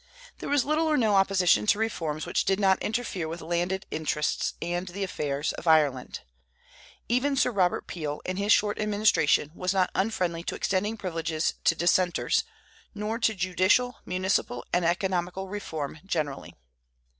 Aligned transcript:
There 0.39 0.49
was 0.49 0.65
little 0.65 0.87
or 0.87 0.97
no 0.97 1.13
opposition 1.13 1.67
to 1.67 1.77
reforms 1.77 2.25
which 2.25 2.43
did 2.43 2.59
not 2.59 2.81
interfere 2.81 3.27
with 3.27 3.39
landed 3.39 3.85
interests 3.91 4.55
and 4.59 4.87
the 4.87 5.03
affairs 5.03 5.53
of 5.53 5.67
Ireland. 5.67 6.21
Even 7.07 7.35
Sir 7.35 7.51
Robert 7.51 7.85
Peel, 7.85 8.19
in 8.25 8.37
his 8.37 8.51
short 8.51 8.79
administration, 8.79 9.51
was 9.53 9.75
not 9.75 9.91
unfriendly 9.93 10.41
to 10.45 10.55
extending 10.55 10.97
privileges 10.97 11.53
to 11.65 11.75
Dissenters, 11.75 12.45
nor 12.95 13.19
to 13.19 13.35
judicial, 13.35 13.97
municipal, 14.03 14.65
and 14.73 14.83
economical 14.85 15.47
reform 15.49 15.99
generally. 16.03 16.55